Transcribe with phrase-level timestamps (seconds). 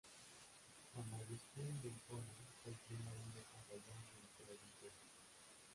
[0.95, 4.97] San Agustín de Hipona fue el primero en desarrollar la teodicea.